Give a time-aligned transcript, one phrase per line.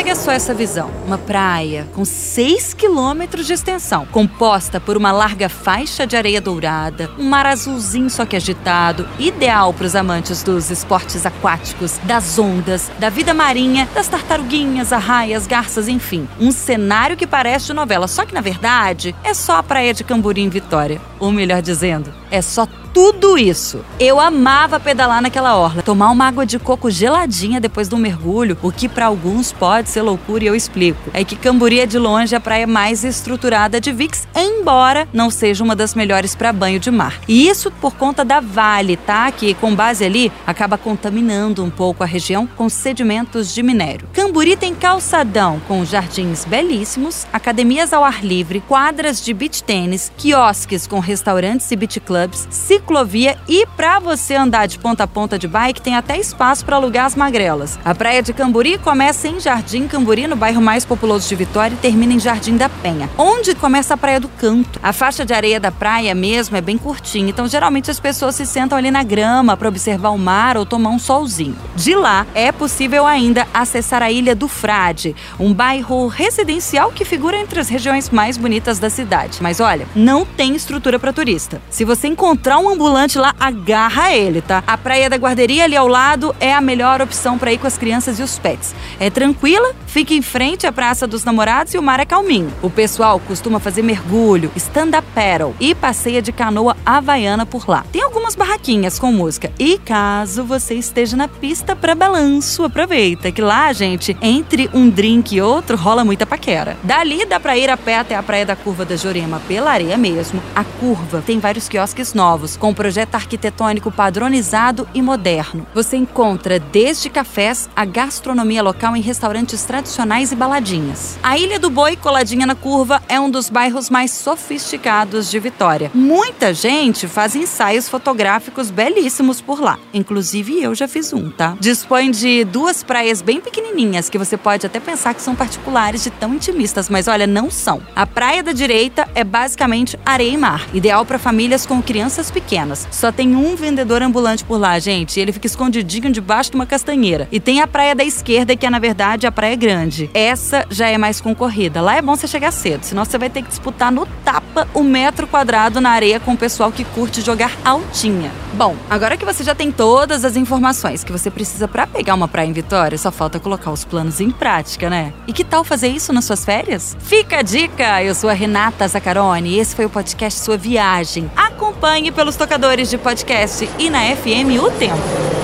[0.00, 5.46] Pega só essa visão: uma praia com 6 quilômetros de extensão, composta por uma larga
[5.50, 10.70] faixa de areia dourada, um mar azulzinho só que agitado, ideal para os amantes dos
[10.70, 16.26] esportes aquáticos, das ondas, da vida marinha, das tartaruguinhas, arraias, garças, enfim.
[16.40, 20.02] Um cenário que parece de novela, só que na verdade é só a praia de
[20.02, 21.09] Camburi em Vitória.
[21.20, 23.84] Ou melhor dizendo, é só tudo isso.
[23.98, 28.72] Eu amava pedalar naquela orla, tomar uma água de coco geladinha depois do mergulho, o
[28.72, 31.10] que para alguns pode ser loucura e eu explico.
[31.14, 35.62] É que Camburi é de longe a praia mais estruturada de Vix, embora não seja
[35.62, 37.20] uma das melhores para banho de mar.
[37.28, 39.30] E isso por conta da Vale, tá?
[39.30, 44.08] Que com base ali acaba contaminando um pouco a região com sedimentos de minério.
[44.12, 44.29] Camburi
[44.60, 50.98] tem calçadão com jardins belíssimos, academias ao ar livre, quadras de beach tênis, quiosques com
[50.98, 55.80] restaurantes e beach clubs, ciclovia e para você andar de ponta a ponta de bike
[55.80, 57.78] tem até espaço para alugar as magrelas.
[57.84, 61.78] A praia de Camburi começa em Jardim Camburi, no bairro mais populoso de Vitória, e
[61.78, 64.78] termina em Jardim da Penha, onde começa a Praia do Canto.
[64.82, 68.46] A faixa de areia da praia mesmo é bem curtinha, então geralmente as pessoas se
[68.46, 71.56] sentam ali na grama para observar o mar ou tomar um solzinho.
[71.74, 77.38] De lá é possível ainda acessar a Ilha do Frade, um bairro residencial que figura
[77.38, 79.38] entre as regiões mais bonitas da cidade.
[79.40, 81.60] Mas olha, não tem estrutura para turista.
[81.70, 84.62] Se você encontrar um ambulante lá, agarra ele, tá?
[84.66, 87.78] A praia da guarderia ali ao lado é a melhor opção para ir com as
[87.78, 88.74] crianças e os pets.
[88.98, 92.52] É tranquila, fica em frente à Praça dos Namorados e o mar é calminho.
[92.62, 97.84] O pessoal costuma fazer mergulho, stand-up paddle e passeia de canoa havaiana por lá.
[97.90, 99.52] Tem algumas barraquinhas com música.
[99.58, 105.34] E caso você esteja na pista para balanço, aproveita que lá, gente, entre um drink
[105.34, 106.76] e outro rola muita paquera.
[106.82, 109.96] Dali dá para ir a pé até a Praia da Curva da Jurema pela areia
[109.96, 110.42] mesmo.
[110.54, 115.66] A curva tem vários quiosques novos com projeto arquitetônico padronizado e moderno.
[115.74, 121.18] Você encontra desde cafés a gastronomia local em restaurantes tradicionais e baladinhas.
[121.22, 125.90] A Ilha do Boi, coladinha na curva, é um dos bairros mais sofisticados de Vitória.
[125.92, 129.78] Muita gente faz ensaios fotográficos belíssimos por lá.
[129.92, 131.56] Inclusive eu já fiz um, tá?
[131.60, 136.10] Dispõe de duas praias bem pequenininhas que você pode até pensar que são particulares de
[136.10, 137.82] tão intimistas, mas olha, não são.
[137.94, 142.86] A praia da direita é basicamente areia e mar, ideal para famílias com crianças pequenas.
[142.90, 145.18] Só tem um vendedor ambulante por lá, gente.
[145.18, 147.28] Ele fica escondidinho debaixo de uma castanheira.
[147.30, 150.10] E tem a praia da esquerda, que é, na verdade, a praia grande.
[150.14, 151.80] Essa já é mais concorrida.
[151.80, 154.82] Lá é bom você chegar cedo, senão você vai ter que disputar no tapa o
[154.82, 158.30] metro quadrado na areia com o pessoal que curte jogar altinha.
[158.52, 162.26] Bom, agora que você já tem todas as informações que você precisa para pegar uma
[162.26, 165.12] praia em Vitória, só falta colocar os planos em prática, né?
[165.26, 166.96] E que tal fazer isso nas suas férias?
[167.00, 168.02] Fica a dica!
[168.02, 171.30] Eu sou a Renata Zacarone e esse foi o podcast Sua Viagem.
[171.36, 175.39] Acompanhe pelos tocadores de podcast e na FM O Tempo.